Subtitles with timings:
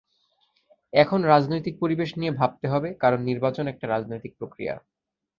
[0.93, 4.75] এখন রাজনৈতিক পরিবেশ নিয়ে ভাবতে হবে, কারণ নির্বাচন একটা রাজনৈতিক প্রক্রিয়া।